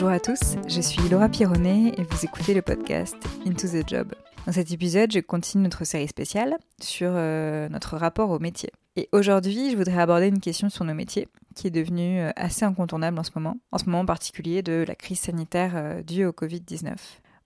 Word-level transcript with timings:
Bonjour 0.00 0.14
à 0.14 0.20
tous, 0.20 0.54
je 0.68 0.80
suis 0.80 1.08
Laura 1.08 1.28
Pironnet 1.28 1.92
et 1.98 2.04
vous 2.04 2.24
écoutez 2.24 2.54
le 2.54 2.62
podcast 2.62 3.16
Into 3.44 3.66
the 3.66 3.84
Job. 3.84 4.14
Dans 4.46 4.52
cet 4.52 4.70
épisode, 4.70 5.10
je 5.10 5.18
continue 5.18 5.64
notre 5.64 5.82
série 5.82 6.06
spéciale 6.06 6.56
sur 6.80 7.10
euh, 7.12 7.68
notre 7.68 7.96
rapport 7.96 8.30
au 8.30 8.38
métier. 8.38 8.70
Et 8.94 9.08
aujourd'hui, 9.10 9.72
je 9.72 9.76
voudrais 9.76 9.98
aborder 9.98 10.28
une 10.28 10.38
question 10.38 10.68
sur 10.68 10.84
nos 10.84 10.94
métiers 10.94 11.26
qui 11.56 11.66
est 11.66 11.70
devenue 11.70 12.20
euh, 12.20 12.30
assez 12.36 12.64
incontournable 12.64 13.18
en 13.18 13.24
ce 13.24 13.32
moment, 13.34 13.56
en 13.72 13.78
ce 13.78 13.86
moment 13.86 13.98
en 13.98 14.06
particulier 14.06 14.62
de 14.62 14.84
la 14.86 14.94
crise 14.94 15.18
sanitaire 15.18 15.72
euh, 15.74 16.00
due 16.04 16.26
au 16.26 16.30
Covid-19. 16.30 16.94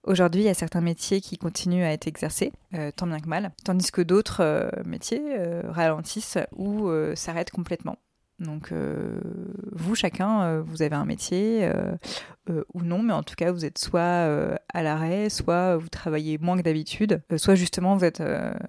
Aujourd'hui, 0.04 0.42
il 0.42 0.46
y 0.46 0.50
a 0.50 0.54
certains 0.54 0.82
métiers 0.82 1.22
qui 1.22 1.38
continuent 1.38 1.84
à 1.84 1.92
être 1.92 2.06
exercés, 2.06 2.52
tant 2.96 3.06
bien 3.06 3.20
que 3.20 3.28
mal, 3.28 3.52
tandis 3.64 3.92
que 3.92 4.02
d'autres 4.02 4.68
métiers 4.84 5.22
ralentissent 5.68 6.38
ou 6.56 6.90
s'arrêtent 7.14 7.52
complètement. 7.52 7.96
Donc, 8.42 8.72
euh, 8.72 9.20
vous, 9.72 9.94
chacun, 9.94 10.42
euh, 10.42 10.62
vous 10.64 10.82
avez 10.82 10.96
un 10.96 11.04
métier 11.04 11.60
euh, 11.62 12.64
ou 12.74 12.82
non, 12.82 13.02
mais 13.02 13.12
en 13.12 13.22
tout 13.22 13.36
cas, 13.36 13.52
vous 13.52 13.64
êtes 13.64 13.78
soit 13.78 14.58
à 14.68 14.82
l'arrêt, 14.82 15.30
soit 15.30 15.76
vous 15.76 15.88
travaillez 15.88 16.38
moins 16.38 16.56
que 16.56 16.62
d'habitude, 16.62 17.22
soit 17.36 17.54
justement 17.54 17.96
vous 17.96 18.04
êtes 18.04 18.22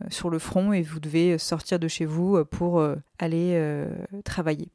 sur 0.09 0.29
le 0.29 0.39
front 0.39 0.73
et 0.73 0.81
vous 0.83 0.99
devez 0.99 1.37
sortir 1.37 1.79
de 1.79 1.87
chez 1.87 2.05
vous 2.05 2.43
pour 2.45 2.85
aller 3.17 3.85
travailler. 4.23 4.69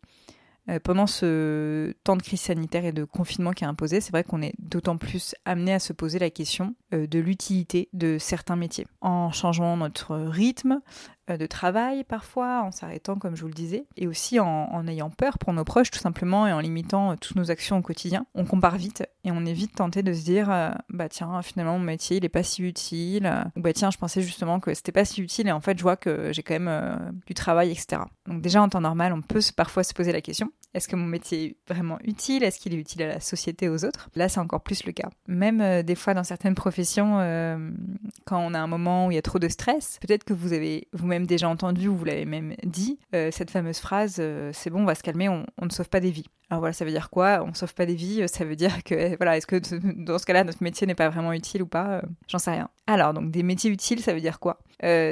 Pendant 0.83 1.07
ce 1.07 1.95
temps 2.05 2.17
de 2.17 2.23
crise 2.23 2.41
sanitaire 2.41 2.85
et 2.85 2.93
de 2.93 3.05
confinement 3.05 3.53
qui 3.53 3.65
est 3.65 3.69
imposé, 3.69 4.01
c'est 4.01 4.11
vrai 4.11 4.25
qu'on 4.25 4.43
est 4.43 4.55
d'autant 4.59 4.99
plus 4.99 5.35
amené 5.45 5.73
à 5.73 5.79
se 5.79 5.93
poser 5.93 6.19
la 6.19 6.31
question 6.31 6.75
de 6.91 7.19
l'utilité 7.19 7.89
de 7.93 8.19
certains 8.19 8.57
métiers. 8.57 8.87
En 9.01 9.31
changeant 9.31 9.77
notre 9.77 10.17
rythme, 10.17 10.81
de 11.37 11.47
travail 11.47 12.05
parfois, 12.05 12.63
en 12.63 12.71
s'arrêtant 12.71 13.17
comme 13.17 13.37
je 13.37 13.43
vous 13.43 13.49
le 13.49 13.55
disais, 13.55 13.85
et 13.97 14.07
aussi 14.07 14.41
en, 14.41 14.87
ayant 14.87 15.11
peur 15.11 15.39
pour 15.39 15.53
nos 15.53 15.65
proches 15.65 15.91
tout 15.91 15.99
simplement 15.99 16.47
et 16.47 16.53
en 16.53 16.61
limitant 16.61 17.13
euh, 17.13 17.15
toutes 17.21 17.37
nos 17.37 17.51
actions 17.51 17.79
au 17.79 17.83
quotidien. 17.83 18.27
On 18.35 18.45
compare 18.45 18.77
vite 18.77 19.05
et 19.25 19.31
on 19.31 19.45
est 19.45 19.53
vite 19.53 19.75
tenté 19.75 20.03
de 20.03 20.13
se 20.13 20.25
dire 20.25 20.51
euh, 20.51 20.71
bah 20.89 21.09
tiens 21.09 21.43
finalement 21.43 21.79
mon 21.79 21.85
métier 21.85 22.17
il 22.17 22.25
est 22.25 22.31
pas 22.31 22.43
si 22.43 22.63
utile, 22.63 23.31
ou 23.57 23.61
bah 23.61 23.73
tiens 23.73 23.91
je 23.91 23.99
pensais 23.99 24.23
justement 24.23 24.61
que 24.61 24.73
c'était 24.73 24.93
pas 24.93 25.05
si 25.05 25.21
utile 25.21 25.49
et 25.49 25.53
en 25.53 25.61
fait 25.61 25.77
je 25.77 25.83
vois 25.83 25.97
que 25.97 26.33
j'ai 26.33 26.43
quand 26.43 26.59
même 26.59 27.13
du 27.27 27.35
travail 27.35 27.71
etc. 27.71 28.03
Donc 28.27 28.41
déjà 28.41 28.63
en 28.63 28.69
temps 28.69 28.81
normal 28.81 29.13
on 29.13 29.21
peut 29.21 29.41
parfois 29.57 29.83
se 29.83 29.93
poser 29.93 30.13
la 30.13 30.21
question 30.21 30.53
est-ce 30.75 30.89
que 30.89 30.97
mon 30.97 31.07
métier 31.07 31.45
est 31.45 31.57
vraiment 31.69 31.99
utile? 32.05 32.43
Est-ce 32.43 32.59
qu'il 32.59 32.75
est 32.75 32.79
utile 32.79 33.03
à 33.03 33.09
la 33.09 33.21
société, 33.21 33.69
aux 33.69 33.85
autres? 33.85 34.09
Là, 34.15 34.29
c'est 34.29 34.41
encore 34.41 34.63
plus 34.63 34.85
le 34.85 34.93
cas. 34.93 35.11
Même 35.27 35.83
des 35.83 35.95
fois, 35.95 36.15
dans 36.15 36.25
certaines 36.25 36.55
professions, 36.55 37.19
quand 38.25 38.39
on 38.39 38.55
a 38.55 38.59
un 38.59 38.67
moment 38.67 39.07
où 39.07 39.11
il 39.11 39.15
y 39.15 39.19
a 39.19 39.23
trop 39.23 39.39
de 39.39 39.49
stress, 39.49 39.99
peut-être 40.01 40.25
que 40.25 40.35
vous 40.35 40.53
avez 40.53 40.89
vous-même 40.93 41.27
déjà 41.27 41.49
entendu 41.49 41.89
ou 41.89 41.97
vous 41.97 42.05
l'avez 42.05 42.25
même 42.25 42.55
dit, 42.65 42.99
euh, 43.15 43.31
cette 43.33 43.51
fameuse 43.51 43.79
phrase 43.79 44.17
euh, 44.19 44.51
c'est 44.53 44.71
bon, 44.71 44.83
on 44.83 44.85
va 44.85 44.95
se 44.95 45.03
calmer, 45.03 45.29
on, 45.29 45.45
ne 45.63 45.71
sauve 45.71 45.89
pas 45.89 46.01
des 46.01 46.11
vies. 46.11 46.27
Alors 46.51 46.61
voilà, 46.61 46.73
ça 46.73 46.85
veut 46.85 46.91
dire 46.91 47.11
quoi? 47.11 47.45
On 47.47 47.53
sauve 47.53 47.75
pas 47.75 47.85
des 47.85 47.95
vies, 47.95 48.27
ça 48.29 48.45
veut 48.45 48.57
dire 48.57 48.83
que 48.83 49.17
voilà, 49.19 49.37
est-ce 49.37 49.47
que 49.47 49.61
dans 50.05 50.19
ce 50.19 50.27
cas-là 50.27 50.45
notre 50.45 50.63
métier 50.63 50.87
n'est 50.87 50.95
pas 50.95 51.09
vraiment 51.09 51.33
utile 51.33 51.63
ou 51.63 51.67
pas? 51.67 51.99
Euh, 51.99 52.03
J'en 52.29 52.39
sais 52.39 52.51
rien. 52.51 52.71
Alors 52.87 53.13
donc 53.13 53.31
des 53.31 53.43
métiers 53.43 53.71
utiles, 53.71 54.01
ça 54.01 54.15
veut 54.15 54.21
dire 54.21 54.41
quoi? 54.41 54.59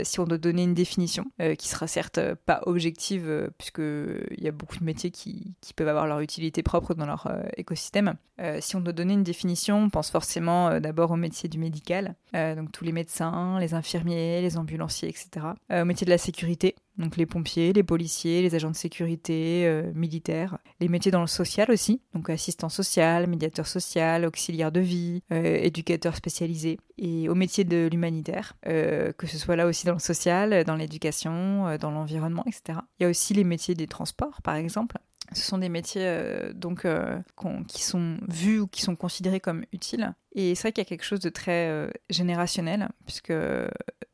Si 0.04 0.20
on 0.20 0.24
doit 0.24 0.38
donner 0.38 0.62
une 0.62 0.74
définition 0.74 1.24
qui 1.58 1.68
sera 1.68 1.88
certes 1.88 2.20
pas 2.46 2.62
objective 2.66 3.50
puisque 3.58 3.80
il 3.80 4.42
y 4.42 4.46
a 4.46 4.52
beaucoup 4.52 4.78
de 4.78 4.84
métiers 4.84 5.10
qui, 5.10 5.55
qui, 5.60 5.74
peuvent 5.74 5.88
avoir 5.88 6.06
leur 6.06 6.20
utilité 6.20 6.62
propre 6.62 6.94
dans 6.94 7.06
leur 7.06 7.28
écosystème. 7.56 8.14
si 8.60 8.76
on 8.76 8.80
doit 8.80 8.92
donner 8.92 9.14
une 9.14 9.22
définition, 9.22 9.78
on 9.78 9.90
pense 9.90 10.10
forcément 10.10 10.80
d'abord 10.80 11.10
au 11.10 11.16
métier 11.16 11.48
du 11.48 11.58
médical, 11.58 12.14
donc 12.32 12.72
tous 12.72 12.84
les 12.84 12.92
médecins, 12.92 13.58
les 13.60 13.74
infirmiers, 13.74 14.40
les 14.40 14.56
ambulanciers, 14.56 15.08
etc. 15.08 15.46
au 15.70 15.84
métier 15.84 16.04
de 16.04 16.10
la 16.10 16.18
sécurité, 16.18 16.76
donc 16.98 17.16
les 17.16 17.26
pompiers, 17.26 17.72
les 17.72 17.82
policiers, 17.82 18.42
les 18.42 18.54
agents 18.54 18.70
de 18.70 18.76
sécurité, 18.76 19.66
euh, 19.66 19.92
militaires, 19.94 20.58
les 20.80 20.88
métiers 20.88 21.10
dans 21.10 21.20
le 21.20 21.26
social 21.26 21.70
aussi, 21.70 22.00
donc 22.14 22.30
assistant 22.30 22.68
social, 22.68 23.26
médiateur 23.26 23.66
social, 23.66 24.24
auxiliaire 24.24 24.72
de 24.72 24.80
vie, 24.80 25.22
euh, 25.32 25.58
éducateur 25.60 26.16
spécialisé, 26.16 26.78
et 26.96 27.28
au 27.28 27.34
métier 27.34 27.64
de 27.64 27.88
l'humanitaire, 27.90 28.54
euh, 28.66 29.12
que 29.12 29.26
ce 29.26 29.36
soit 29.36 29.56
là 29.56 29.66
aussi 29.66 29.86
dans 29.86 29.92
le 29.92 29.98
social, 29.98 30.64
dans 30.64 30.76
l'éducation, 30.76 31.76
dans 31.78 31.90
l'environnement, 31.90 32.44
etc. 32.46 32.78
Il 32.98 33.02
y 33.02 33.06
a 33.06 33.10
aussi 33.10 33.34
les 33.34 33.44
métiers 33.44 33.74
des 33.74 33.86
transports, 33.86 34.40
par 34.42 34.54
exemple, 34.54 34.96
ce 35.32 35.42
sont 35.42 35.58
des 35.58 35.68
métiers 35.68 36.20
donc 36.54 36.86
qui 37.68 37.82
sont 37.82 38.18
vus 38.28 38.60
ou 38.60 38.66
qui 38.66 38.82
sont 38.82 38.96
considérés 38.96 39.40
comme 39.40 39.64
utiles. 39.72 40.14
Et 40.32 40.54
c'est 40.54 40.62
vrai 40.62 40.72
qu'il 40.72 40.82
y 40.82 40.86
a 40.86 40.88
quelque 40.88 41.04
chose 41.04 41.20
de 41.20 41.30
très 41.30 41.90
générationnel, 42.10 42.88
puisque 43.06 43.32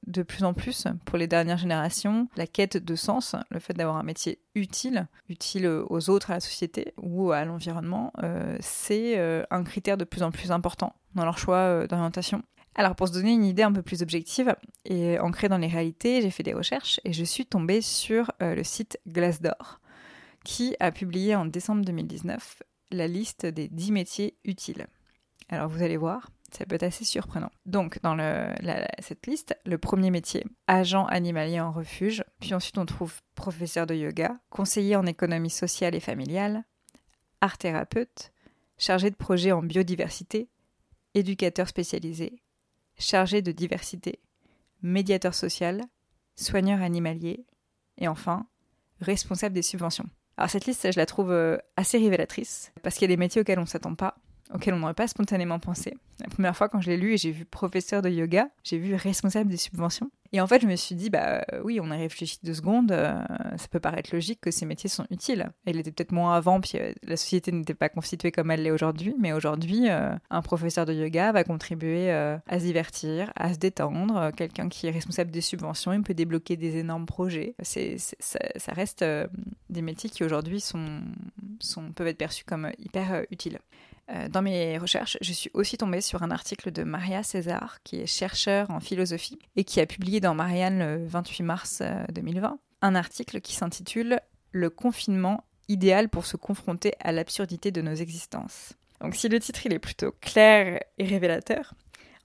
de 0.06 0.22
plus 0.22 0.44
en 0.44 0.52
plus 0.52 0.86
pour 1.04 1.18
les 1.18 1.26
dernières 1.26 1.58
générations 1.58 2.28
la 2.36 2.46
quête 2.46 2.76
de 2.76 2.94
sens, 2.94 3.36
le 3.50 3.60
fait 3.60 3.74
d'avoir 3.74 3.96
un 3.96 4.02
métier 4.02 4.40
utile, 4.54 5.06
utile 5.28 5.66
aux 5.66 6.10
autres, 6.10 6.30
à 6.30 6.34
la 6.34 6.40
société 6.40 6.92
ou 7.00 7.32
à 7.32 7.44
l'environnement, 7.44 8.12
euh, 8.22 8.56
c'est 8.60 9.18
euh, 9.18 9.44
un 9.50 9.64
critère 9.64 9.96
de 9.96 10.04
plus 10.04 10.22
en 10.22 10.30
plus 10.30 10.52
important 10.52 10.94
dans 11.14 11.24
leur 11.24 11.38
choix 11.38 11.56
euh, 11.56 11.86
d'orientation. 11.86 12.42
Alors 12.74 12.96
pour 12.96 13.08
se 13.08 13.12
donner 13.12 13.32
une 13.32 13.44
idée 13.44 13.62
un 13.62 13.72
peu 13.72 13.82
plus 13.82 14.02
objective 14.02 14.54
et 14.86 15.18
ancrée 15.18 15.48
dans 15.48 15.58
les 15.58 15.66
réalités, 15.66 16.22
j'ai 16.22 16.30
fait 16.30 16.42
des 16.42 16.54
recherches 16.54 17.00
et 17.04 17.12
je 17.12 17.24
suis 17.24 17.44
tombée 17.44 17.82
sur 17.82 18.32
le 18.40 18.62
site 18.64 18.98
Glassdoor 19.06 19.81
qui 20.44 20.76
a 20.80 20.92
publié 20.92 21.34
en 21.34 21.46
décembre 21.46 21.84
2019 21.84 22.62
la 22.90 23.06
liste 23.06 23.46
des 23.46 23.68
10 23.68 23.92
métiers 23.92 24.36
utiles. 24.44 24.86
Alors 25.48 25.68
vous 25.68 25.82
allez 25.82 25.96
voir, 25.96 26.30
ça 26.52 26.66
peut 26.66 26.74
être 26.74 26.82
assez 26.82 27.04
surprenant. 27.04 27.50
Donc, 27.66 28.00
dans 28.02 28.16
cette 29.00 29.26
liste, 29.26 29.56
le 29.64 29.78
premier 29.78 30.10
métier, 30.10 30.44
agent 30.66 31.06
animalier 31.06 31.60
en 31.60 31.72
refuge. 31.72 32.24
Puis 32.40 32.54
ensuite, 32.54 32.78
on 32.78 32.86
trouve 32.86 33.20
professeur 33.34 33.86
de 33.86 33.94
yoga, 33.94 34.38
conseiller 34.50 34.96
en 34.96 35.06
économie 35.06 35.50
sociale 35.50 35.94
et 35.94 36.00
familiale, 36.00 36.64
art 37.40 37.58
thérapeute, 37.58 38.32
chargé 38.78 39.10
de 39.10 39.16
projet 39.16 39.52
en 39.52 39.62
biodiversité, 39.62 40.48
éducateur 41.14 41.68
spécialisé, 41.68 42.42
chargé 42.98 43.42
de 43.42 43.52
diversité, 43.52 44.20
médiateur 44.82 45.34
social, 45.34 45.82
soigneur 46.34 46.82
animalier, 46.82 47.46
et 47.98 48.08
enfin, 48.08 48.46
responsable 49.00 49.54
des 49.54 49.62
subventions. 49.62 50.08
Alors 50.36 50.50
cette 50.50 50.66
liste, 50.66 50.90
je 50.92 50.98
la 50.98 51.06
trouve 51.06 51.30
euh, 51.30 51.58
assez 51.76 51.98
révélatrice, 51.98 52.72
parce 52.82 52.96
qu'il 52.96 53.02
y 53.08 53.12
a 53.12 53.14
des 53.14 53.20
métiers 53.20 53.40
auxquels 53.40 53.58
on 53.58 53.62
ne 53.62 53.66
s'attend 53.66 53.94
pas, 53.94 54.16
auquel 54.54 54.74
on 54.74 54.78
n'aurait 54.78 54.94
pas 54.94 55.08
spontanément 55.08 55.58
pensé. 55.58 55.94
La 56.20 56.28
première 56.28 56.56
fois 56.56 56.68
quand 56.68 56.80
je 56.80 56.90
l'ai 56.90 56.96
lu 56.96 57.14
et 57.14 57.16
j'ai 57.16 57.30
vu 57.30 57.44
professeur 57.44 58.02
de 58.02 58.08
yoga, 58.08 58.48
j'ai 58.64 58.78
vu 58.78 58.94
responsable 58.94 59.50
des 59.50 59.56
subventions. 59.56 60.10
Et 60.34 60.40
en 60.40 60.46
fait, 60.46 60.62
je 60.62 60.66
me 60.66 60.76
suis 60.76 60.94
dit, 60.94 61.10
bah 61.10 61.44
oui, 61.62 61.78
on 61.82 61.90
a 61.90 61.96
réfléchi 61.96 62.38
deux 62.42 62.54
secondes, 62.54 62.90
euh, 62.90 63.22
ça 63.58 63.68
peut 63.70 63.80
paraître 63.80 64.08
logique 64.14 64.40
que 64.40 64.50
ces 64.50 64.64
métiers 64.64 64.88
sont 64.88 65.04
utiles. 65.10 65.50
Elle 65.66 65.78
était 65.78 65.92
peut-être 65.92 66.12
moins 66.12 66.34
avant, 66.34 66.58
puis 66.58 66.78
euh, 66.78 66.92
la 67.02 67.18
société 67.18 67.52
n'était 67.52 67.74
pas 67.74 67.90
constituée 67.90 68.32
comme 68.32 68.50
elle 68.50 68.62
l'est 68.62 68.70
aujourd'hui, 68.70 69.14
mais 69.18 69.34
aujourd'hui, 69.34 69.90
euh, 69.90 70.14
un 70.30 70.40
professeur 70.40 70.86
de 70.86 70.94
yoga 70.94 71.32
va 71.32 71.44
contribuer 71.44 72.10
à 72.10 72.40
se 72.58 72.64
divertir, 72.64 73.30
à 73.36 73.52
se 73.52 73.58
détendre. 73.58 74.30
Quelqu'un 74.34 74.70
qui 74.70 74.86
est 74.86 74.90
responsable 74.90 75.30
des 75.30 75.42
subventions, 75.42 75.92
il 75.92 76.02
peut 76.02 76.14
débloquer 76.14 76.56
des 76.56 76.78
énormes 76.78 77.06
projets. 77.06 77.54
Ça, 77.62 78.72
reste 78.72 79.04
des 79.68 79.82
métiers 79.82 80.08
qui 80.08 80.24
aujourd'hui 80.24 80.60
sont, 80.60 81.02
peuvent 81.94 82.06
être 82.06 82.18
perçus 82.18 82.44
comme 82.44 82.70
hyper 82.78 83.24
utiles. 83.30 83.58
Euh, 84.12 84.28
dans 84.28 84.42
mes 84.42 84.78
recherches, 84.78 85.16
je 85.20 85.32
suis 85.32 85.50
aussi 85.54 85.78
tombée 85.78 86.00
sur 86.00 86.22
un 86.22 86.30
article 86.30 86.70
de 86.70 86.82
Maria 86.82 87.22
César, 87.22 87.78
qui 87.82 88.00
est 88.00 88.06
chercheur 88.06 88.70
en 88.70 88.80
philosophie 88.80 89.38
et 89.56 89.64
qui 89.64 89.80
a 89.80 89.86
publié 89.86 90.20
dans 90.20 90.34
Marianne 90.34 90.78
le 90.80 91.06
28 91.06 91.42
mars 91.42 91.82
2020 92.12 92.50
euh, 92.50 92.56
un 92.82 92.94
article 92.94 93.40
qui 93.40 93.54
s'intitule 93.54 94.20
Le 94.50 94.68
confinement 94.68 95.44
idéal 95.68 96.08
pour 96.08 96.26
se 96.26 96.36
confronter 96.36 96.92
à 97.00 97.12
l'absurdité 97.12 97.70
de 97.70 97.80
nos 97.80 97.94
existences. 97.94 98.74
Donc 99.00 99.14
si 99.14 99.28
le 99.28 99.38
titre 99.40 99.64
il 99.66 99.72
est 99.72 99.78
plutôt 99.78 100.12
clair 100.20 100.80
et 100.98 101.04
révélateur, 101.04 101.74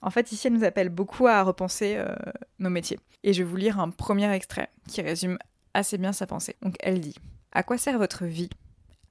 en 0.02 0.10
fait 0.10 0.32
ici 0.32 0.48
elle 0.48 0.54
nous 0.54 0.64
appelle 0.64 0.90
beaucoup 0.90 1.26
à 1.26 1.42
repenser 1.42 1.94
euh, 1.96 2.14
nos 2.58 2.70
métiers. 2.70 2.98
Et 3.22 3.32
je 3.32 3.42
vais 3.42 3.48
vous 3.48 3.56
lire 3.56 3.80
un 3.80 3.90
premier 3.90 4.30
extrait 4.32 4.68
qui 4.88 5.00
résume 5.00 5.38
assez 5.74 5.96
bien 5.96 6.12
sa 6.12 6.26
pensée. 6.26 6.56
Donc 6.62 6.76
elle 6.80 7.00
dit 7.00 7.14
À 7.52 7.62
quoi 7.62 7.78
sert 7.78 7.98
votre 7.98 8.24
vie? 8.24 8.50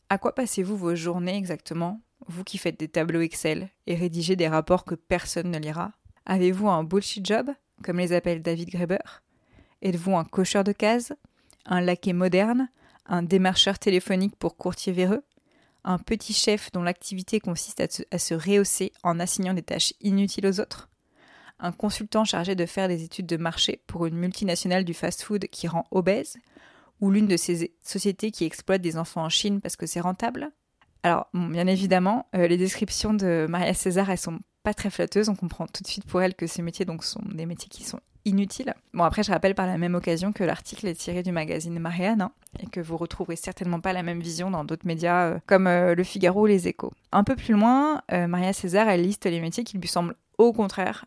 À 0.09 0.17
quoi 0.17 0.35
passez-vous 0.35 0.77
vos 0.77 0.95
journées 0.95 1.35
exactement? 1.35 2.01
Vous 2.27 2.43
qui 2.43 2.57
faites 2.57 2.79
des 2.79 2.87
tableaux 2.87 3.21
Excel 3.21 3.69
et 3.85 3.95
rédigez 3.95 4.35
des 4.35 4.47
rapports 4.47 4.85
que 4.85 4.95
personne 4.95 5.51
ne 5.51 5.59
lira 5.59 5.93
Avez-vous 6.25 6.67
un 6.67 6.83
bullshit 6.83 7.25
job, 7.25 7.49
comme 7.83 7.99
les 7.99 8.13
appelle 8.13 8.41
David 8.41 8.69
Graeber? 8.69 9.23
Êtes-vous 9.81 10.15
un 10.17 10.25
cocheur 10.25 10.63
de 10.63 10.73
cases 10.73 11.13
Un 11.65 11.81
laquais 11.81 12.13
moderne 12.13 12.69
Un 13.05 13.23
démarcheur 13.23 13.79
téléphonique 13.79 14.35
pour 14.35 14.57
courtier 14.57 14.91
véreux 14.91 15.23
Un 15.83 15.97
petit 15.97 16.33
chef 16.33 16.71
dont 16.73 16.83
l'activité 16.83 17.39
consiste 17.39 17.81
à 18.11 18.17
se, 18.19 18.33
rehausser 18.33 18.91
en 19.03 19.19
assignant 19.19 19.53
des 19.53 19.63
tâches 19.63 19.93
inutiles 20.01 20.47
aux 20.47 20.59
autres? 20.59 20.89
Un 21.59 21.71
consultant 21.71 22.25
chargé 22.25 22.55
de 22.55 22.65
faire 22.65 22.87
des 22.87 23.03
études 23.03 23.25
de 23.25 23.37
marché 23.37 23.81
pour 23.87 24.05
une 24.05 24.17
multinationale 24.17 24.83
du 24.83 24.93
fast-food 24.93 25.47
qui 25.47 25.67
rend 25.67 25.87
obèse, 25.91 26.37
ou 26.99 27.09
l'une 27.09 27.27
de 27.27 27.37
ces 27.37 27.73
sociétés 27.83 28.31
qui 28.31 28.45
exploite 28.45 28.81
des 28.81 28.97
enfants 28.97 29.23
en 29.23 29.29
Chine 29.29 29.61
parce 29.61 29.75
que 29.75 29.85
c'est 29.85 30.01
rentable? 30.01 30.51
Alors, 31.07 31.29
bien 31.33 31.67
évidemment, 31.67 32.27
euh, 32.35 32.47
les 32.47 32.57
descriptions 32.57 33.13
de 33.13 33.47
Maria 33.47 33.73
César, 33.73 34.09
elles 34.09 34.17
sont 34.17 34.39
pas 34.63 34.73
très 34.73 34.89
flatteuses. 34.89 35.29
On 35.29 35.35
comprend 35.35 35.65
tout 35.65 35.81
de 35.81 35.87
suite 35.87 36.05
pour 36.05 36.21
elle 36.21 36.35
que 36.35 36.47
ces 36.47 36.61
métiers 36.61 36.85
sont 36.99 37.21
des 37.33 37.45
métiers 37.45 37.69
qui 37.69 37.85
sont 37.85 38.01
inutile. 38.25 38.73
Bon, 38.93 39.05
après, 39.05 39.23
je 39.23 39.31
rappelle 39.31 39.55
par 39.55 39.67
la 39.67 39.77
même 39.77 39.95
occasion 39.95 40.33
que 40.33 40.43
l'article 40.43 40.85
est 40.85 40.95
tiré 40.95 41.23
du 41.23 41.31
magazine 41.31 41.79
Marianne 41.79 42.23
hein, 42.23 42.31
et 42.59 42.67
que 42.67 42.81
vous 42.81 42.97
retrouverez 42.97 43.37
certainement 43.37 43.79
pas 43.79 43.93
la 43.93 44.03
même 44.03 44.19
vision 44.19 44.51
dans 44.51 44.65
d'autres 44.65 44.85
médias 44.85 45.27
euh, 45.27 45.39
comme 45.45 45.67
euh, 45.67 45.95
Le 45.95 46.03
Figaro 46.03 46.41
ou 46.41 46.45
Les 46.45 46.67
Échos. 46.67 46.91
Un 47.13 47.23
peu 47.23 47.37
plus 47.37 47.53
loin, 47.53 48.01
Maria 48.11 48.51
César, 48.51 48.89
elle 48.89 49.03
liste 49.03 49.25
les 49.27 49.39
métiers 49.39 49.63
qui 49.63 49.77
lui 49.77 49.87
semblent 49.87 50.15
au 50.37 50.51
contraire 50.51 51.05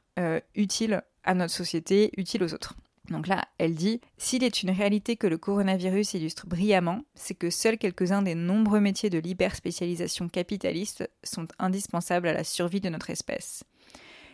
utiles 0.54 1.02
à 1.24 1.34
notre 1.34 1.52
société, 1.52 2.10
utiles 2.16 2.42
aux 2.42 2.54
autres. 2.54 2.74
Donc 3.10 3.26
là, 3.26 3.44
elle 3.58 3.74
dit 3.74 4.00
S'il 4.16 4.44
est 4.44 4.62
une 4.62 4.70
réalité 4.70 5.16
que 5.16 5.26
le 5.26 5.36
coronavirus 5.36 6.14
illustre 6.14 6.46
brillamment, 6.46 7.02
c'est 7.14 7.34
que 7.34 7.50
seuls 7.50 7.76
quelques-uns 7.76 8.22
des 8.22 8.36
nombreux 8.36 8.80
métiers 8.80 9.10
de 9.10 9.18
l'hyperspécialisation 9.18 10.28
capitaliste 10.28 11.10
sont 11.24 11.48
indispensables 11.58 12.28
à 12.28 12.32
la 12.32 12.44
survie 12.44 12.80
de 12.80 12.88
notre 12.88 13.10
espèce. 13.10 13.64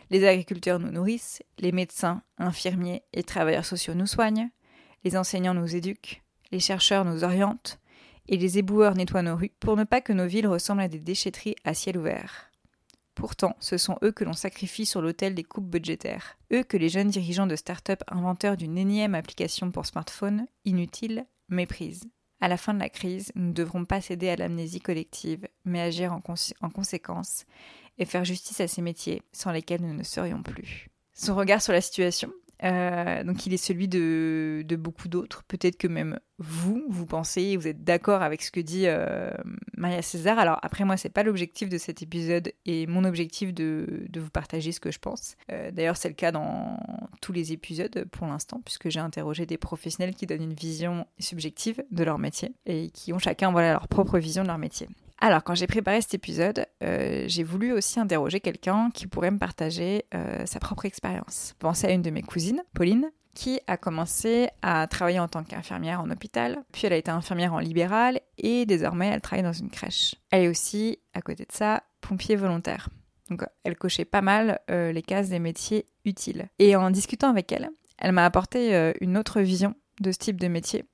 Les 0.09 0.25
agriculteurs 0.25 0.79
nous 0.79 0.91
nourrissent, 0.91 1.41
les 1.59 1.71
médecins, 1.71 2.21
infirmiers 2.37 3.03
et 3.13 3.23
travailleurs 3.23 3.65
sociaux 3.65 3.95
nous 3.95 4.05
soignent, 4.05 4.49
les 5.03 5.17
enseignants 5.17 5.53
nous 5.53 5.75
éduquent, 5.75 6.23
les 6.51 6.59
chercheurs 6.59 7.03
nous 7.03 7.23
orientent, 7.23 7.79
et 8.29 8.37
les 8.37 8.57
éboueurs 8.57 8.95
nettoient 8.95 9.21
nos 9.21 9.35
rues 9.35 9.51
pour 9.59 9.75
ne 9.75 9.83
pas 9.83 10.01
que 10.01 10.13
nos 10.13 10.27
villes 10.27 10.47
ressemblent 10.47 10.81
à 10.81 10.87
des 10.87 10.99
déchetteries 10.99 11.55
à 11.63 11.73
ciel 11.73 11.97
ouvert. 11.97 12.46
Pourtant, 13.17 13.55
ce 13.59 13.77
sont 13.77 13.97
eux 14.03 14.11
que 14.11 14.23
l'on 14.23 14.33
sacrifie 14.33 14.85
sur 14.85 15.01
l'autel 15.01 15.33
des 15.33 15.43
coupes 15.43 15.67
budgétaires, 15.67 16.37
eux 16.53 16.61
que 16.61 16.77
les 16.77 16.87
jeunes 16.87 17.09
dirigeants 17.09 17.47
de 17.47 17.55
start-up 17.55 18.03
inventeurs 18.07 18.57
d'une 18.57 18.77
énième 18.77 19.15
application 19.15 19.71
pour 19.71 19.87
smartphone, 19.87 20.45
inutile, 20.65 21.25
méprisent. 21.49 22.05
À 22.41 22.47
la 22.47 22.57
fin 22.57 22.75
de 22.75 22.79
la 22.79 22.89
crise, 22.89 23.31
nous 23.33 23.47
ne 23.47 23.53
devrons 23.53 23.85
pas 23.85 24.01
céder 24.01 24.29
à 24.29 24.35
l'amnésie 24.35 24.81
collective, 24.81 25.47
mais 25.65 25.81
agir 25.81 26.13
en, 26.13 26.21
en 26.61 26.69
conséquence 26.69 27.45
et 27.97 28.05
faire 28.05 28.23
justice 28.23 28.61
à 28.61 28.67
ces 28.67 28.83
métiers 28.83 29.23
sans 29.31 29.51
lesquels 29.51 29.81
nous 29.81 29.95
ne 29.95 30.03
serions 30.03 30.43
plus. 30.43 30.87
Son 31.15 31.35
regard 31.35 31.63
sur 31.63 31.73
la 31.73 31.81
situation, 31.81 32.31
euh, 32.63 33.23
donc 33.23 33.45
il 33.45 33.53
est 33.53 33.57
celui 33.57 33.87
de, 33.87 34.63
beaucoup 34.77 35.07
d'autres. 35.07 35.43
Peut-être 35.47 35.77
que 35.77 35.87
même 35.87 36.19
vous, 36.39 36.83
vous 36.89 37.05
pensez, 37.05 37.55
vous 37.57 37.67
êtes 37.67 37.83
d'accord 37.83 38.21
avec 38.21 38.41
ce 38.41 38.51
que 38.51 38.59
dit 38.59 38.83
euh, 38.87 39.31
Maria 39.75 40.01
César. 40.01 40.39
Alors 40.39 40.59
après 40.61 40.85
moi, 40.85 40.97
c'est 40.97 41.09
pas 41.09 41.23
l'objectif 41.23 41.69
de 41.69 41.77
cet 41.77 42.01
épisode 42.01 42.51
et 42.65 42.87
mon 42.87 43.03
objectif 43.03 43.53
de, 43.53 44.07
vous 44.15 44.29
partager 44.29 44.71
ce 44.71 44.79
que 44.79 44.91
je 44.91 44.99
pense. 44.99 45.35
Euh, 45.51 45.71
d'ailleurs, 45.71 45.97
c'est 45.97 46.09
le 46.09 46.15
cas 46.15 46.31
dans 46.31 46.79
tous 47.21 47.33
les 47.33 47.53
épisodes 47.53 48.05
pour 48.11 48.27
l'instant, 48.27 48.61
puisque 48.63 48.89
j'ai 48.89 48.99
interrogé 48.99 49.45
des 49.45 49.57
professionnels 49.57 50.15
qui 50.15 50.25
donnent 50.25 50.43
une 50.43 50.53
vision 50.53 51.05
subjective 51.19 51.83
de 51.91 52.03
leur 52.03 52.17
métier 52.17 52.53
et 52.65 52.89
qui 52.89 53.13
ont 53.13 53.19
chacun 53.19 53.51
voilà 53.51 53.73
leur 53.73 53.87
propre 53.87 54.17
vision 54.19 54.43
de 54.43 54.47
leur 54.47 54.57
métier. 54.57 54.87
Alors, 55.19 55.43
quand 55.43 55.55
j'ai 55.55 55.67
préparé 55.67 56.01
cet 56.01 56.13
épisode, 56.13 56.67
euh, 56.83 57.23
j'ai 57.27 57.43
voulu 57.43 57.73
aussi 57.73 57.99
interroger 57.99 58.39
quelqu'un 58.39 58.91
qui 58.93 59.07
pourrait 59.07 59.31
me 59.31 59.39
partager 59.39 60.05
euh, 60.13 60.45
sa 60.45 60.59
propre 60.59 60.85
expérience. 60.85 61.55
Pensez 61.59 61.87
à 61.87 61.91
une 61.91 62.03
de 62.03 62.11
mes 62.11 62.21
cousines, 62.21 62.63
Pauline, 62.75 63.09
qui 63.33 63.59
a 63.67 63.77
commencé 63.77 64.49
à 64.61 64.85
travailler 64.87 65.19
en 65.19 65.27
tant 65.27 65.43
qu'infirmière 65.43 66.01
en 66.01 66.09
hôpital, 66.11 66.63
puis 66.71 66.83
elle 66.85 66.93
a 66.93 66.97
été 66.97 67.11
infirmière 67.11 67.53
en 67.53 67.59
libéral 67.59 68.19
et 68.37 68.65
désormais 68.65 69.07
elle 69.07 69.21
travaille 69.21 69.43
dans 69.43 69.53
une 69.53 69.69
crèche. 69.69 70.15
Elle 70.31 70.43
est 70.43 70.47
aussi, 70.47 70.99
à 71.13 71.21
côté 71.21 71.45
de 71.45 71.51
ça, 71.51 71.83
pompier 72.01 72.35
volontaire. 72.35 72.89
Donc 73.29 73.43
elle 73.63 73.75
cochait 73.75 74.05
pas 74.05 74.21
mal 74.21 74.59
euh, 74.71 74.91
les 74.91 75.03
cases 75.03 75.29
des 75.29 75.39
métiers 75.39 75.85
utiles. 76.05 76.47
Et 76.57 76.75
en 76.75 76.89
discutant 76.89 77.29
avec 77.29 77.51
elle, 77.51 77.69
elle 77.99 78.11
m'a 78.11 78.25
apporté 78.25 78.93
une 79.01 79.17
autre 79.17 79.41
vision 79.41 79.75
de 79.99 80.11
ce 80.11 80.17
type 80.19 80.39
de 80.39 80.47
métier 80.47 80.85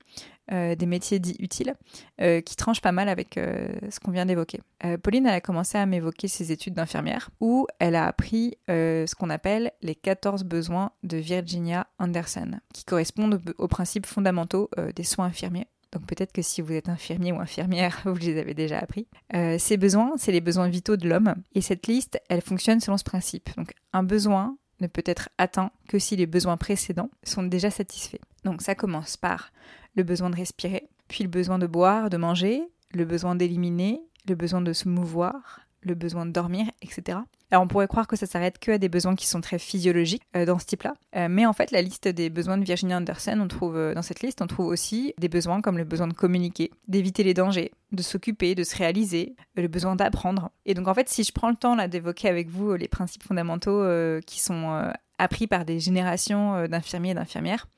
euh, 0.52 0.74
des 0.74 0.84
métiers 0.84 1.18
dits 1.18 1.36
utiles, 1.38 1.74
euh, 2.20 2.42
qui 2.42 2.54
tranchent 2.54 2.82
pas 2.82 2.92
mal 2.92 3.08
avec 3.08 3.38
euh, 3.38 3.68
ce 3.90 3.98
qu'on 3.98 4.10
vient 4.10 4.26
d'évoquer. 4.26 4.60
Pauline 5.02 5.24
elle 5.24 5.34
a 5.34 5.40
commencé 5.40 5.78
à 5.78 5.86
m'évoquer 5.86 6.28
ses 6.28 6.52
études 6.52 6.74
d'infirmière, 6.74 7.30
où 7.40 7.66
elle 7.78 7.96
a 7.96 8.06
appris 8.06 8.58
ce 8.68 9.14
qu'on 9.14 9.30
appelle 9.30 9.72
les 9.80 9.94
14 9.94 10.44
besoins 10.44 10.90
de 11.02 11.16
Virginia 11.16 11.86
Anderson, 11.98 12.60
qui 12.74 12.84
correspondent 12.84 13.40
aux 13.56 13.68
principes 13.68 14.04
fondamentaux 14.04 14.68
des 14.94 15.04
soins 15.04 15.26
infirmiers. 15.26 15.66
Donc 15.92 16.04
peut-être 16.06 16.32
que 16.32 16.42
si 16.42 16.60
vous 16.60 16.74
êtes 16.74 16.90
infirmier 16.90 17.32
ou 17.32 17.40
infirmière, 17.40 18.02
vous 18.04 18.16
les 18.16 18.38
avez 18.38 18.52
déjà 18.52 18.78
appris. 18.78 19.08
ces 19.32 19.78
besoins, 19.78 20.12
c'est 20.18 20.32
les 20.32 20.42
besoins 20.42 20.68
vitaux 20.68 20.98
de 20.98 21.08
l'homme. 21.08 21.34
Et 21.54 21.62
cette 21.62 21.86
liste, 21.86 22.20
elle 22.28 22.42
fonctionne 22.42 22.80
selon 22.80 22.98
ce 22.98 23.04
principe. 23.04 23.48
Donc 23.56 23.72
un 23.94 24.02
besoin 24.02 24.58
peut 24.86 25.02
être 25.06 25.28
atteint 25.38 25.70
que 25.88 25.98
si 25.98 26.16
les 26.16 26.26
besoins 26.26 26.56
précédents 26.56 27.10
sont 27.22 27.42
déjà 27.42 27.70
satisfaits. 27.70 28.20
Donc 28.44 28.62
ça 28.62 28.74
commence 28.74 29.16
par 29.16 29.52
le 29.96 30.02
besoin 30.02 30.30
de 30.30 30.36
respirer, 30.36 30.88
puis 31.08 31.24
le 31.24 31.30
besoin 31.30 31.58
de 31.58 31.66
boire, 31.66 32.10
de 32.10 32.16
manger, 32.16 32.62
le 32.92 33.04
besoin 33.04 33.34
d'éliminer, 33.34 34.00
le 34.28 34.34
besoin 34.34 34.60
de 34.60 34.72
se 34.72 34.88
mouvoir, 34.88 35.60
le 35.82 35.94
besoin 35.94 36.26
de 36.26 36.32
dormir, 36.32 36.66
etc. 36.82 37.18
On 37.60 37.68
pourrait 37.68 37.88
croire 37.88 38.06
que 38.06 38.16
ça 38.16 38.26
s'arrête 38.26 38.58
que 38.58 38.72
à 38.72 38.78
des 38.78 38.88
besoins 38.88 39.14
qui 39.14 39.26
sont 39.26 39.40
très 39.40 39.58
physiologiques 39.58 40.22
euh, 40.36 40.44
dans 40.44 40.58
ce 40.58 40.66
type-là, 40.66 40.94
euh, 41.16 41.28
mais 41.30 41.46
en 41.46 41.52
fait 41.52 41.70
la 41.70 41.82
liste 41.82 42.08
des 42.08 42.30
besoins 42.30 42.58
de 42.58 42.64
Virginia 42.64 42.96
Anderson, 42.96 43.38
on 43.40 43.48
trouve 43.48 43.76
euh, 43.76 43.94
dans 43.94 44.02
cette 44.02 44.20
liste, 44.20 44.42
on 44.42 44.46
trouve 44.46 44.66
aussi 44.66 45.14
des 45.18 45.28
besoins 45.28 45.60
comme 45.60 45.78
le 45.78 45.84
besoin 45.84 46.06
de 46.06 46.14
communiquer, 46.14 46.70
d'éviter 46.88 47.22
les 47.22 47.34
dangers, 47.34 47.72
de 47.92 48.02
s'occuper, 48.02 48.54
de 48.54 48.64
se 48.64 48.76
réaliser, 48.76 49.36
le 49.56 49.68
besoin 49.68 49.96
d'apprendre. 49.96 50.50
Et 50.66 50.74
donc 50.74 50.88
en 50.88 50.94
fait 50.94 51.08
si 51.08 51.24
je 51.24 51.32
prends 51.32 51.50
le 51.50 51.56
temps 51.56 51.76
d'évoquer 51.86 52.28
avec 52.28 52.48
vous 52.48 52.74
les 52.74 52.88
principes 52.88 53.22
fondamentaux 53.22 53.84
qui 54.26 54.40
sont 54.40 54.92
appris 55.18 55.46
par 55.46 55.64
des 55.64 55.78
générations 55.80 56.66
d'infirmiers 56.66 57.10
et 57.10 57.14
d'infirmières, 57.14 57.68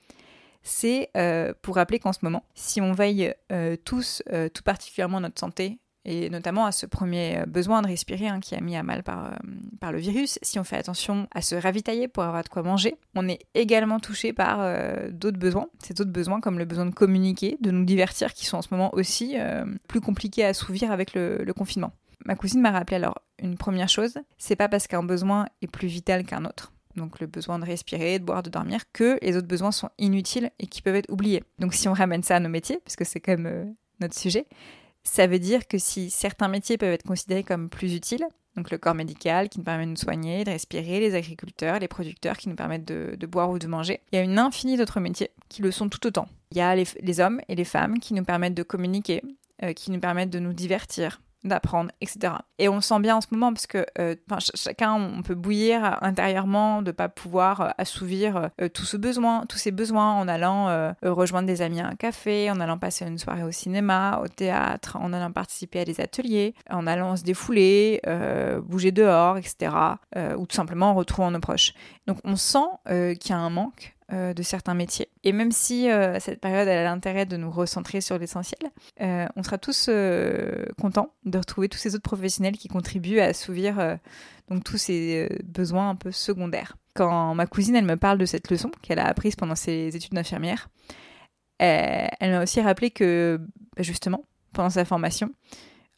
c'est 0.62 1.11
pour 1.62 1.76
rappeler 1.76 1.99
qu'en 1.99 2.12
ce 2.12 2.20
moment, 2.22 2.44
si 2.55 2.81
on 2.81 2.93
veille 2.93 3.34
tous, 3.84 4.22
tout 4.55 4.62
particulièrement 4.62 5.20
notre 5.20 5.38
santé, 5.38 5.79
et 6.06 6.31
notamment 6.31 6.64
à 6.64 6.73
ce 6.73 6.87
premier 6.87 7.44
besoin 7.47 7.82
de 7.82 7.88
respirer 7.88 8.29
hein, 8.29 8.41
qui 8.41 8.55
est 8.55 8.61
mis 8.61 8.76
à 8.76 8.82
mal 8.82 9.03
par, 9.03 9.38
par 9.81 9.93
le 9.93 9.99
virus, 9.99 10.38
si 10.41 10.58
on 10.58 10.64
fait 10.64 10.76
attention 10.76 11.26
à 11.32 11.43
se 11.43 11.55
ravitailler 11.56 12.08
pour 12.08 12.23
avoir 12.23 12.43
de 12.44 12.49
quoi 12.49 12.62
manger, 12.62 12.94
on 13.14 13.29
est 13.29 13.41
également 13.55 14.00
touché 14.00 14.32
par 14.32 14.64
d'autres 15.11 15.38
besoins, 15.38 15.67
ces 15.82 16.00
autres 16.00 16.12
besoins 16.12 16.41
comme 16.41 16.58
le 16.58 16.64
besoin 16.64 16.87
de 16.87 16.94
communiquer, 16.94 17.58
de 17.61 17.70
nous 17.70 17.85
divertir, 17.85 18.32
qui 18.32 18.47
sont 18.47 18.58
en 18.58 18.62
ce 18.62 18.69
moment 18.70 18.94
aussi 18.94 19.37
plus 19.88 20.00
compliqués 20.00 20.44
à 20.44 20.49
assouvir 20.49 20.93
avec 20.93 21.12
le, 21.14 21.44
confinement. 21.56 21.93
Ma 22.25 22.37
cousine 22.37 22.61
m'a 22.61 22.70
rappelé 22.70 22.97
alors 22.97 23.20
une 23.43 23.56
première 23.56 23.88
chose, 23.88 24.19
c'est 24.38 24.56
pas 24.56 24.69
parce 24.69 24.87
qu'un 24.87 25.03
besoin 25.03 25.47
est 25.61 25.67
plus 25.67 25.88
vital 25.88 26.25
qu'un 26.25 26.44
autre 26.44 26.73
donc 26.97 27.20
le 27.20 27.26
besoin 27.26 27.58
de 27.58 27.64
respirer, 27.64 28.19
de 28.19 28.25
boire, 28.25 28.43
de 28.43 28.50
dormir, 28.50 28.81
que 28.93 29.19
les 29.23 29.37
autres 29.37 29.47
besoins 29.47 29.73
sont 29.73 29.91
inutiles 29.99 30.50
et 30.58 30.67
qui 30.67 30.82
peuvent 30.82 30.97
être 30.97 31.11
oubliés. 31.12 31.44
Donc 31.58 31.75
si 31.75 31.88
on 31.88 31.93
ramène 31.93 32.23
ça 32.23 32.37
à 32.37 32.41
nos 32.41 32.49
métiers, 32.49 32.81
puisque 32.85 33.05
c'est 33.05 33.20
quand 33.20 33.32
même 33.32 33.47
euh, 33.47 33.64
notre 34.00 34.19
sujet, 34.19 34.47
ça 35.06 35.26
veut 35.26 35.38
dire 35.38 35.67
que 35.67 35.79
si 35.79 36.11
certains 36.11 36.49
métiers 36.49 36.76
peuvent 36.76 36.93
être 36.93 37.05
considérés 37.05 37.44
comme 37.44 37.69
plus 37.69 37.94
utiles, 37.94 38.26
donc 38.56 38.70
le 38.70 38.79
corps 38.79 38.94
médical 38.94 39.49
qui 39.49 39.58
nous 39.58 39.64
permet 39.64 39.85
de 39.85 39.91
nous 39.91 39.97
soigner, 39.97 40.44
de 40.44 40.50
respirer, 40.50 40.99
les 40.99 41.14
agriculteurs, 41.14 41.79
les 41.79 41.88
producteurs 41.88 42.37
qui 42.37 42.49
nous 42.49 42.56
permettent 42.56 42.87
de, 42.87 43.26
boire 43.26 43.50
ou 43.50 43.58
de 43.58 43.67
manger, 43.67 44.00
il 44.11 44.17
y 44.17 44.19
a 44.19 44.23
une 44.23 44.38
infinie 44.38 44.76
d'autres 44.76 45.00
métiers 45.00 45.31
qui 45.49 45.62
le 45.62 45.70
sont 45.70 45.88
tout 45.88 46.05
autant. 46.06 46.26
Il 46.50 46.58
y 46.58 46.61
a 46.61 46.75
les, 46.75 47.20
hommes 47.20 47.41
et 47.49 47.55
les 47.55 47.64
femmes 47.64 47.99
qui 47.99 48.14
nous 48.14 48.25
permettent 48.25 48.55
de 48.55 48.62
communiquer, 48.62 49.23
euh, 49.62 49.73
qui 49.73 49.91
nous 49.91 50.01
permettent 50.01 50.31
de 50.31 50.39
nous 50.39 50.53
divertir, 50.53 51.20
d'apprendre, 51.44 51.90
etc. 52.00 52.34
Et 52.58 52.69
on 52.69 52.76
le 52.76 52.81
sent 52.81 52.98
bien 53.00 53.16
en 53.16 53.20
ce 53.20 53.28
moment 53.31 53.52
parce 53.52 53.66
que 53.66 53.86
euh, 53.98 54.14
chacun, 54.55 54.94
on 54.94 55.22
peut 55.22 55.34
bouillir 55.34 55.98
intérieurement 56.02 56.82
de 56.82 56.90
pas 56.90 57.08
pouvoir 57.08 57.60
euh, 57.60 57.69
assouvir 57.78 58.50
euh, 58.60 58.69
tout 58.69 58.84
ce 58.84 58.96
besoin, 58.96 59.44
tous 59.46 59.58
ces 59.58 59.70
besoins 59.70 60.14
en 60.14 60.28
allant 60.28 60.46
rejoindre 61.02 61.46
des 61.46 61.62
amis 61.62 61.81
à 61.81 61.86
un 61.86 61.94
café, 61.94 62.50
en 62.50 62.60
allant 62.60 62.78
passer 62.78 63.06
une 63.06 63.19
soirée 63.19 63.43
au 63.43 63.50
cinéma, 63.50 64.20
au 64.22 64.28
théâtre, 64.28 64.96
en 65.00 65.12
allant 65.12 65.31
participer 65.31 65.81
à 65.81 65.84
des 65.84 66.00
ateliers, 66.00 66.55
en 66.70 66.86
allant 66.86 67.16
se 67.16 67.22
défouler, 67.22 68.00
bouger 68.62 68.93
dehors, 68.93 69.38
etc. 69.38 69.72
ou 70.36 70.46
tout 70.46 70.56
simplement 70.56 70.90
en 70.90 70.94
retrouvant 70.94 71.31
nos 71.31 71.40
proches. 71.40 71.74
Donc 72.06 72.19
on 72.24 72.36
sent 72.36 72.66
qu'il 72.86 73.31
y 73.31 73.32
a 73.32 73.38
un 73.38 73.50
manque 73.50 73.95
euh, 74.13 74.34
de 74.34 74.43
certains 74.44 74.75
métiers. 74.75 75.08
Et 75.25 75.32
même 75.32 75.51
si 75.51 75.91
euh, 75.91 76.20
cette 76.20 76.41
période 76.41 76.69
a 76.69 76.84
l'intérêt 76.84 77.27
de 77.27 77.36
nous 77.36 77.51
recentrer 77.51 78.01
sur 78.01 78.17
l'essentiel, 78.17 78.70
euh, 79.01 79.27
on 79.34 79.43
sera 79.43 79.58
tous 79.58 79.91
contents 80.81 81.13
de 81.25 81.39
retrouver 81.39 81.69
tous 81.69 81.79
ces 81.79 81.96
autres 81.96 82.05
professionnels 82.05 82.56
qui 82.56 82.69
contribuent 82.69 83.19
à 83.19 83.25
assouvir 83.25 83.98
donc 84.48 84.63
tous 84.63 84.77
ces 84.79 85.29
besoins 85.43 85.91
un 85.91 85.96
peu 85.96 86.13
secondaires. 86.13 86.77
Quand 86.94 87.34
ma 87.34 87.46
cousine 87.48 87.75
elle 87.75 87.84
me 87.84 87.96
parle 87.96 88.19
de 88.19 88.27
cette 88.27 88.48
leçon 88.48 88.70
qu'elle 88.81 89.01
a 89.01 89.06
apprise 89.06 89.34
pendant 89.34 89.56
ses 89.56 89.96
études 89.96 90.15
d'infirmière, 90.15 90.69
elle 91.58 92.31
m'a 92.31 92.44
aussi 92.44 92.60
rappelé 92.60 92.93
que 92.93 93.41
bah, 93.77 93.82
justement 93.82 94.22
pendant 94.53 94.70
sa 94.70 94.84
formation, 94.84 95.32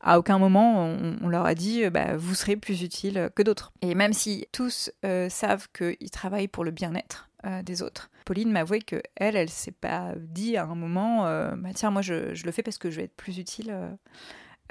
à 0.01 0.19
aucun 0.19 0.39
moment 0.39 0.97
on, 1.21 1.29
leur 1.29 1.45
a 1.45 1.55
dit 1.55 1.87
bah, 1.91 2.17
vous 2.17 2.35
serez 2.35 2.57
plus 2.57 2.81
utile 2.81 3.29
que 3.37 3.43
d'autres. 3.43 3.71
Et 3.83 3.95
même 3.95 4.15
si 4.15 4.47
tous 4.51 4.91
savent 5.29 5.69
qu'ils 5.77 6.11
travaillent 6.11 6.49
pour 6.49 6.65
le 6.65 6.71
bien-être 6.71 7.28
euh, 7.47 7.63
des 7.63 7.83
autres. 7.83 8.11
Pauline 8.25 8.51
m'avouait 8.51 8.81
que 8.81 9.01
elle, 9.15 9.37
elle 9.37 9.49
s'est 9.49 9.71
pas 9.71 10.15
dit 10.17 10.57
à 10.57 10.65
un 10.65 10.75
moment, 10.75 11.25
euh, 11.27 11.55
bah, 11.55 11.69
tiens, 11.73 11.93
moi 11.93 12.03
je, 12.03 12.35
le 12.45 12.51
fais 12.51 12.65
parce 12.65 12.79
que 12.79 12.91
je 12.91 12.97
vais 12.97 13.05
être 13.05 13.15
plus 13.15 13.39
utile 13.39 13.97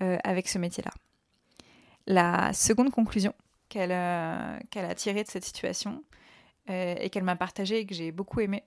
euh, 0.01 0.17
avec 0.25 0.49
ce 0.49 0.59
métier-là. 0.59 0.91
La 2.07 2.51
seconde 2.51 2.91
conclusion 2.91 3.33
qu'elle 3.69 3.95
qu'elle 4.69 4.83
a 4.83 4.95
tirée 4.95 5.23
de 5.23 5.29
cette 5.29 5.45
situation 5.45 6.03
et 6.67 7.09
qu'elle 7.09 7.23
m'a 7.23 7.37
partagée 7.37 7.79
et 7.79 7.85
que 7.85 7.95
j'ai 7.95 8.11
beaucoup 8.11 8.41
aimé, 8.41 8.65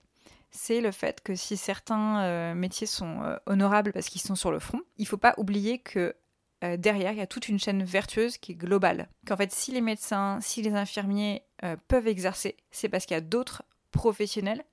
c'est 0.50 0.80
le 0.80 0.92
fait 0.92 1.20
que 1.22 1.34
si 1.34 1.58
certains 1.58 2.54
métiers 2.54 2.86
sont 2.86 3.20
honorables 3.44 3.92
parce 3.92 4.08
qu'ils 4.08 4.22
sont 4.22 4.34
sur 4.34 4.50
le 4.50 4.58
front, 4.58 4.80
il 4.96 5.06
faut 5.06 5.18
pas 5.18 5.34
oublier 5.36 5.78
que 5.78 6.16
derrière, 6.78 7.12
il 7.12 7.18
y 7.18 7.22
a 7.22 7.26
toute 7.26 7.48
une 7.48 7.58
chaîne 7.58 7.82
vertueuse 7.82 8.38
qui 8.38 8.52
est 8.52 8.56
globale. 8.56 9.08
Qu'en 9.26 9.36
fait, 9.36 9.52
si 9.52 9.72
les 9.72 9.82
médecins, 9.82 10.38
si 10.40 10.62
les 10.62 10.72
infirmiers 10.72 11.42
peuvent 11.88 12.08
exercer, 12.08 12.56
c'est 12.70 12.88
parce 12.88 13.04
qu'il 13.04 13.14
y 13.14 13.18
a 13.18 13.22
d'autres 13.22 13.62
professionnels 13.90 14.64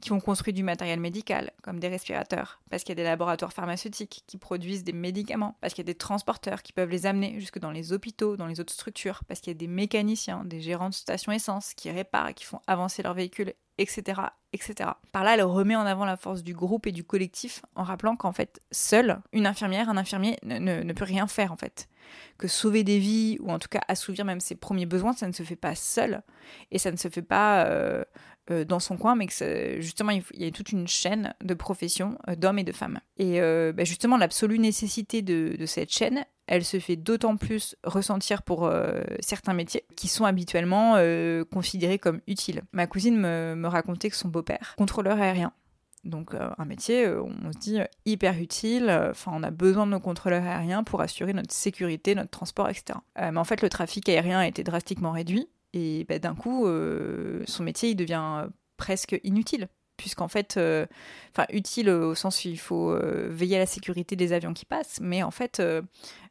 qui 0.00 0.12
ont 0.12 0.20
construit 0.20 0.52
du 0.52 0.62
matériel 0.62 1.00
médical, 1.00 1.50
comme 1.62 1.80
des 1.80 1.88
respirateurs, 1.88 2.60
parce 2.70 2.84
qu'il 2.84 2.90
y 2.90 2.92
a 2.92 3.02
des 3.02 3.08
laboratoires 3.08 3.52
pharmaceutiques 3.52 4.22
qui 4.26 4.36
produisent 4.36 4.84
des 4.84 4.92
médicaments, 4.92 5.56
parce 5.60 5.74
qu'il 5.74 5.82
y 5.82 5.88
a 5.88 5.92
des 5.92 5.98
transporteurs 5.98 6.62
qui 6.62 6.72
peuvent 6.72 6.90
les 6.90 7.06
amener 7.06 7.40
jusque 7.40 7.58
dans 7.58 7.72
les 7.72 7.92
hôpitaux, 7.92 8.36
dans 8.36 8.46
les 8.46 8.60
autres 8.60 8.72
structures, 8.72 9.24
parce 9.26 9.40
qu'il 9.40 9.50
y 9.50 9.56
a 9.56 9.58
des 9.58 9.66
mécaniciens, 9.66 10.44
des 10.44 10.60
gérants 10.60 10.90
de 10.90 10.94
stations 10.94 11.32
essence 11.32 11.74
qui 11.74 11.90
réparent 11.90 12.34
qui 12.34 12.44
font 12.44 12.60
avancer 12.68 13.02
leurs 13.02 13.14
véhicules, 13.14 13.54
etc., 13.78 14.20
etc. 14.52 14.90
Par 15.12 15.24
là, 15.24 15.34
elle 15.34 15.42
remet 15.42 15.76
en 15.76 15.86
avant 15.86 16.04
la 16.04 16.16
force 16.16 16.42
du 16.42 16.54
groupe 16.54 16.86
et 16.86 16.92
du 16.92 17.04
collectif 17.04 17.62
en 17.74 17.82
rappelant 17.82 18.16
qu'en 18.16 18.32
fait, 18.32 18.60
seule, 18.70 19.20
une 19.32 19.46
infirmière, 19.46 19.88
un 19.88 19.96
infirmier 19.96 20.36
ne, 20.44 20.58
ne, 20.58 20.92
peut 20.92 21.04
rien 21.04 21.26
faire 21.26 21.52
en 21.52 21.56
fait. 21.56 21.88
Que 22.38 22.48
sauver 22.48 22.84
des 22.84 22.98
vies 22.98 23.36
ou 23.40 23.50
en 23.50 23.58
tout 23.58 23.68
cas 23.68 23.80
assouvir 23.88 24.24
même 24.24 24.40
ses 24.40 24.54
premiers 24.54 24.86
besoins, 24.86 25.12
ça 25.12 25.26
ne 25.26 25.32
se 25.32 25.42
fait 25.42 25.56
pas 25.56 25.74
seul 25.74 26.22
et 26.70 26.78
ça 26.78 26.90
ne 26.90 26.96
se 26.96 27.08
fait 27.08 27.22
pas 27.22 27.66
euh, 27.66 28.04
euh, 28.50 28.64
dans 28.64 28.80
son 28.80 28.96
coin, 28.96 29.14
mais 29.14 29.26
que 29.26 29.80
justement, 29.80 30.10
il, 30.10 30.22
y 30.32 30.46
a 30.46 30.50
toute 30.50 30.72
une 30.72 30.88
chaîne 30.88 31.34
de 31.44 31.54
professions 31.54 32.16
euh, 32.28 32.34
d'hommes 32.34 32.58
et 32.58 32.64
de 32.64 32.72
femmes. 32.72 33.00
Et 33.18 33.40
euh, 33.40 33.72
bah, 33.72 33.84
justement, 33.84 34.16
l'absolue 34.16 34.58
nécessité 34.58 35.20
de, 35.20 35.66
cette 35.66 35.92
chaîne, 35.92 36.24
elle 36.46 36.64
se 36.64 36.78
fait 36.78 36.96
d'autant 36.96 37.36
plus 37.36 37.76
ressentir 37.84 38.42
pour 38.42 38.72
certains 39.20 39.52
métiers 39.52 39.84
qui 39.96 40.08
sont 40.08 40.24
habituellement 40.24 40.96
considérés 41.52 41.98
comme 41.98 42.22
utiles. 42.26 42.62
Ma 42.72 42.86
cousine 42.86 43.18
me, 43.18 43.66
racontait 43.66 44.08
que 44.08 44.16
son 44.16 44.28
beau-père, 44.28 44.74
contrôleur 44.78 45.20
aérien, 45.20 45.52
donc 46.04 46.30
un 46.34 46.64
métier, 46.64 47.06
on 47.06 47.52
se 47.52 47.58
dit 47.58 47.80
hyper 48.06 48.38
utile. 48.40 48.88
Enfin, 49.10 49.32
on 49.34 49.42
a 49.42 49.50
besoin 49.50 49.84
de 49.84 49.90
nos 49.90 50.00
contrôleurs 50.00 50.44
aériens 50.44 50.84
pour 50.84 51.02
assurer 51.02 51.34
notre 51.34 51.52
sécurité, 51.52 52.14
notre 52.14 52.30
transport, 52.30 52.70
etc. 52.70 52.98
mais 53.18 53.36
en 53.36 53.44
fait, 53.44 53.60
le 53.60 53.68
trafic 53.68 54.08
aérien 54.08 54.38
a 54.38 54.46
été 54.46 54.62
drastiquement 54.62 55.12
réduit. 55.12 55.48
Et 55.78 56.04
bah, 56.08 56.18
d'un 56.18 56.34
coup, 56.34 56.66
euh, 56.66 57.42
son 57.46 57.62
métier, 57.62 57.90
il 57.90 57.94
devient 57.96 58.48
presque 58.76 59.18
inutile. 59.22 59.68
Puisqu'en 59.96 60.28
fait, 60.28 60.56
euh, 60.56 60.86
enfin, 61.32 61.46
utile 61.52 61.90
au 61.90 62.14
sens 62.14 62.44
où 62.44 62.48
il 62.48 62.58
faut 62.58 62.92
euh, 62.92 63.28
veiller 63.30 63.56
à 63.56 63.60
la 63.60 63.66
sécurité 63.66 64.14
des 64.14 64.32
avions 64.32 64.54
qui 64.54 64.64
passent, 64.64 65.00
mais 65.00 65.24
en 65.24 65.32
fait, 65.32 65.60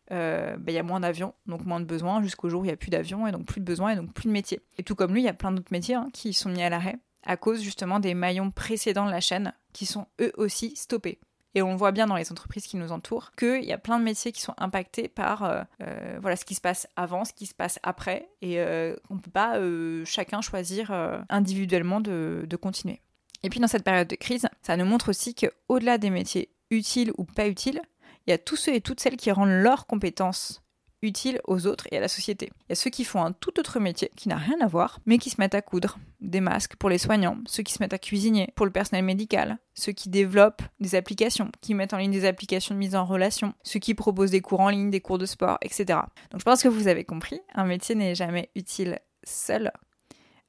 bah, 0.09 0.57
il 0.67 0.73
y 0.73 0.77
a 0.77 0.83
moins 0.83 1.01
d'avions, 1.01 1.33
donc 1.47 1.65
moins 1.65 1.81
de 1.81 1.85
besoins, 1.85 2.21
jusqu'au 2.21 2.47
jour 2.47 2.61
où 2.61 2.63
il 2.63 2.67
n'y 2.67 2.73
a 2.73 2.77
plus 2.77 2.89
d'avions, 2.89 3.27
et 3.27 3.31
donc 3.33 3.45
plus 3.45 3.59
de 3.59 3.65
besoins, 3.65 3.91
et 3.91 3.95
donc 3.97 4.13
plus 4.13 4.27
de 4.27 4.31
métiers. 4.31 4.61
Et 4.77 4.83
tout 4.83 4.95
comme 4.95 5.13
lui, 5.13 5.21
il 5.21 5.25
y 5.25 5.29
a 5.29 5.33
plein 5.33 5.51
d'autres 5.51 5.71
métiers 5.71 5.95
hein, 5.95 6.07
qui 6.13 6.33
sont 6.33 6.49
mis 6.49 6.61
à 6.61 6.69
l'arrêt 6.69 6.97
à 7.23 7.35
cause 7.35 7.61
justement 7.61 7.99
des 7.99 8.13
maillons 8.13 8.51
précédents 8.51 9.05
de 9.05 9.11
la 9.11 9.19
chaîne 9.19 9.53
qui 9.73 9.85
sont 9.85 10.07
eux 10.21 10.31
aussi 10.37 10.75
stoppés. 10.77 11.19
Et 11.57 11.63
on 11.63 11.75
voit 11.75 11.91
bien 11.91 12.05
dans 12.05 12.15
les 12.15 12.31
entreprises 12.31 12.67
qui 12.67 12.77
nous 12.77 12.91
entourent 12.91 13.31
qu'il 13.31 13.63
y 13.63 13.73
a 13.73 13.79
plein 13.79 13.97
de 13.97 14.03
métiers 14.03 14.31
qui 14.31 14.41
sont 14.41 14.53
impactés 14.59 15.07
par 15.07 15.43
euh, 15.43 15.63
euh, 15.81 16.19
voilà, 16.21 16.35
ce 16.35 16.45
qui 16.45 16.53
se 16.53 16.61
passe 16.61 16.87
avant, 16.95 17.25
ce 17.25 17.33
qui 17.33 17.47
se 17.47 17.55
passe 17.55 17.79
après, 17.81 18.29
et 18.43 18.59
euh, 18.59 18.95
on 19.09 19.15
ne 19.15 19.19
peut 19.19 19.31
pas 19.31 19.59
chacun 20.05 20.41
choisir 20.41 20.91
individuellement 21.29 21.99
de, 21.99 22.45
de 22.47 22.55
continuer. 22.57 23.01
Et 23.41 23.49
puis 23.49 23.59
dans 23.59 23.67
cette 23.67 23.83
période 23.83 24.07
de 24.07 24.15
crise, 24.15 24.47
ça 24.61 24.77
nous 24.77 24.85
montre 24.85 25.09
aussi 25.09 25.33
qu'au-delà 25.33 25.97
des 25.97 26.11
métiers 26.11 26.51
utiles 26.69 27.11
ou 27.17 27.23
pas 27.23 27.47
utiles, 27.47 27.81
il 28.27 28.29
y 28.29 28.33
a 28.33 28.37
tous 28.37 28.55
ceux 28.55 28.75
et 28.75 28.81
toutes 28.81 28.99
celles 28.99 29.17
qui 29.17 29.31
rendent 29.31 29.49
leurs 29.49 29.87
compétences 29.87 30.61
utile 31.01 31.39
aux 31.45 31.67
autres 31.67 31.87
et 31.91 31.97
à 31.97 31.99
la 31.99 32.07
société. 32.07 32.51
Il 32.61 32.69
y 32.69 32.73
a 32.73 32.75
ceux 32.75 32.89
qui 32.89 33.03
font 33.03 33.23
un 33.23 33.31
tout 33.31 33.59
autre 33.59 33.79
métier 33.79 34.11
qui 34.15 34.29
n'a 34.29 34.37
rien 34.37 34.59
à 34.61 34.67
voir, 34.67 34.99
mais 35.05 35.17
qui 35.17 35.29
se 35.29 35.39
mettent 35.39 35.55
à 35.55 35.61
coudre 35.61 35.99
des 36.21 36.41
masques 36.41 36.75
pour 36.75 36.89
les 36.89 36.97
soignants, 36.97 37.37
ceux 37.45 37.63
qui 37.63 37.73
se 37.73 37.81
mettent 37.81 37.93
à 37.93 37.99
cuisiner 37.99 38.49
pour 38.55 38.65
le 38.65 38.71
personnel 38.71 39.05
médical, 39.05 39.59
ceux 39.75 39.91
qui 39.91 40.09
développent 40.09 40.63
des 40.79 40.95
applications, 40.95 41.51
qui 41.61 41.73
mettent 41.73 41.93
en 41.93 41.97
ligne 41.97 42.11
des 42.11 42.25
applications 42.25 42.73
de 42.73 42.79
mise 42.79 42.95
en 42.95 43.05
relation, 43.05 43.53
ceux 43.63 43.79
qui 43.79 43.93
proposent 43.93 44.31
des 44.31 44.41
cours 44.41 44.61
en 44.61 44.69
ligne, 44.69 44.89
des 44.89 45.01
cours 45.01 45.17
de 45.17 45.25
sport, 45.25 45.57
etc. 45.61 45.99
Donc 46.31 46.39
je 46.39 46.45
pense 46.45 46.63
que 46.63 46.67
vous 46.67 46.87
avez 46.87 47.03
compris, 47.03 47.39
un 47.53 47.65
métier 47.65 47.95
n'est 47.95 48.15
jamais 48.15 48.49
utile 48.55 48.99
seul. 49.23 49.71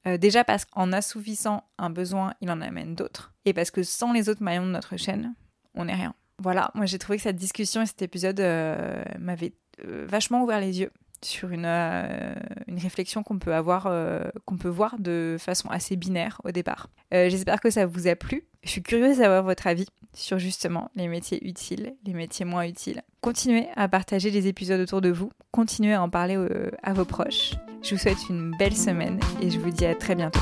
Euh, 0.06 0.16
déjà 0.16 0.44
parce 0.44 0.64
qu'en 0.64 0.92
assouvissant 0.92 1.64
un 1.76 1.90
besoin, 1.90 2.34
il 2.40 2.50
en 2.50 2.60
amène 2.60 2.94
d'autres. 2.94 3.34
Et 3.44 3.52
parce 3.52 3.70
que 3.70 3.82
sans 3.82 4.12
les 4.12 4.28
autres 4.28 4.42
maillons 4.42 4.66
de 4.66 4.70
notre 4.70 4.96
chaîne, 4.96 5.34
on 5.74 5.86
n'est 5.86 5.94
rien. 5.94 6.14
Voilà, 6.40 6.70
moi 6.74 6.86
j'ai 6.86 6.98
trouvé 6.98 7.18
que 7.18 7.24
cette 7.24 7.36
discussion 7.36 7.82
et 7.82 7.86
cet 7.86 8.00
épisode 8.02 8.38
euh, 8.40 9.02
m'avaient 9.18 9.52
euh, 9.52 9.67
vachement 9.84 10.42
ouvert 10.42 10.60
les 10.60 10.80
yeux 10.80 10.90
sur 11.22 11.50
une, 11.50 11.64
euh, 11.66 12.34
réflexion 12.76 13.22
qu'on 13.22 13.38
peut 13.38 13.54
avoir, 13.54 13.86
euh, 13.86 14.22
qu'on 14.44 14.56
peut 14.56 14.68
voir 14.68 14.96
de 14.98 15.36
façon 15.38 15.68
assez 15.68 15.96
binaire 15.96 16.40
au 16.44 16.50
départ. 16.50 16.88
J'espère 17.10 17.60
que 17.60 17.70
ça 17.70 17.86
vous 17.86 18.06
a 18.06 18.14
plu. 18.14 18.44
Je 18.62 18.70
suis 18.70 18.82
curieuse 18.82 19.18
d'avoir 19.18 19.42
votre 19.42 19.66
avis 19.66 19.86
sur 20.14 20.38
justement 20.38 20.90
les 20.94 21.08
métiers 21.08 21.44
utiles, 21.46 21.94
les 22.04 22.12
métiers 22.12 22.44
moins 22.44 22.66
utiles. 22.66 23.02
Continuez 23.20 23.66
à 23.76 23.88
partager 23.88 24.30
les 24.30 24.46
épisodes 24.46 24.80
autour 24.80 25.00
de 25.00 25.10
vous, 25.10 25.30
continuez 25.50 25.94
à 25.94 26.02
en 26.02 26.10
parler 26.10 26.36
à 26.82 26.92
vos 26.92 27.04
proches. 27.04 27.54
Je 27.82 27.94
vous 27.94 28.00
souhaite 28.00 28.28
une 28.28 28.54
belle 28.58 28.76
semaine 28.76 29.18
et 29.40 29.50
je 29.50 29.58
vous 29.58 29.70
dis 29.70 29.86
à 29.86 29.94
très 29.94 30.14
bientôt. 30.14 30.40